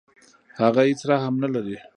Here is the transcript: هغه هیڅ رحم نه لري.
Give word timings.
هغه 0.59 0.81
هیڅ 0.89 1.01
رحم 1.09 1.35
نه 1.43 1.49
لري. 1.53 1.77